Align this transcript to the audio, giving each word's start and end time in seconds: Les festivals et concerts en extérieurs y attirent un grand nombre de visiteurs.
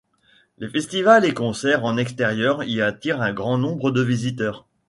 Les 0.57 0.67
festivals 0.67 1.25
et 1.25 1.33
concerts 1.35 1.85
en 1.85 1.95
extérieurs 1.95 2.63
y 2.63 2.81
attirent 2.81 3.21
un 3.21 3.33
grand 3.33 3.59
nombre 3.59 3.91
de 3.91 4.01
visiteurs. 4.01 4.65